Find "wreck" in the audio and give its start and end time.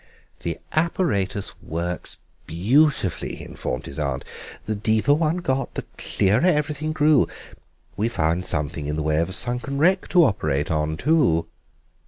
9.77-10.07